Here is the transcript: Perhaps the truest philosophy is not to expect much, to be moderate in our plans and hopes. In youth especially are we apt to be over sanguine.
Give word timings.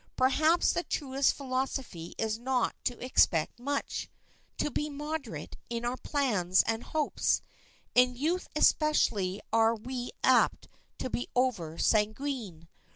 Perhaps 0.15 0.73
the 0.73 0.81
truest 0.81 1.35
philosophy 1.35 2.15
is 2.17 2.39
not 2.39 2.73
to 2.85 2.97
expect 3.05 3.59
much, 3.59 4.09
to 4.57 4.71
be 4.71 4.89
moderate 4.89 5.57
in 5.69 5.85
our 5.85 5.95
plans 5.97 6.63
and 6.65 6.81
hopes. 6.85 7.39
In 7.93 8.15
youth 8.15 8.47
especially 8.55 9.41
are 9.53 9.75
we 9.75 10.09
apt 10.23 10.67
to 10.97 11.11
be 11.11 11.27
over 11.35 11.77
sanguine. 11.77 12.67